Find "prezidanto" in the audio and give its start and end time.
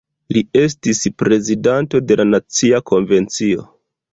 1.23-2.01